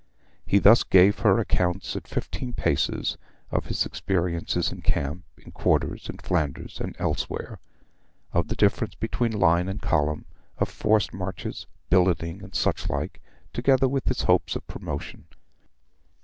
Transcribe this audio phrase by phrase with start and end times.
[0.47, 3.19] He thus gave her accounts at fifteen paces
[3.51, 7.59] of his experiences in camp, in quarters, in Flanders, and elsewhere;
[8.33, 10.25] of the difference between line and column,
[10.57, 13.21] of forced marches, billeting, and such like,
[13.53, 15.25] together with his hopes of promotion.